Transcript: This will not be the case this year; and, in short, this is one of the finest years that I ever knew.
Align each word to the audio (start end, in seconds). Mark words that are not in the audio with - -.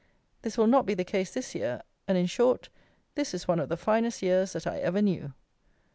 This 0.41 0.57
will 0.57 0.65
not 0.65 0.87
be 0.87 0.95
the 0.95 1.03
case 1.03 1.31
this 1.31 1.53
year; 1.53 1.83
and, 2.07 2.17
in 2.17 2.25
short, 2.25 2.69
this 3.13 3.35
is 3.35 3.47
one 3.47 3.59
of 3.59 3.69
the 3.69 3.77
finest 3.77 4.23
years 4.23 4.53
that 4.53 4.65
I 4.65 4.79
ever 4.79 4.99
knew. 4.99 5.33